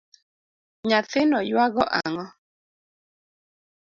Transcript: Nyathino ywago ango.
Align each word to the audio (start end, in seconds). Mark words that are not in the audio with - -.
Nyathino 0.87 1.37
ywago 1.49 1.83
ango. 1.99 2.25